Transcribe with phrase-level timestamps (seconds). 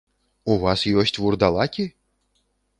[0.53, 1.89] У вас ёсць вурдалакі?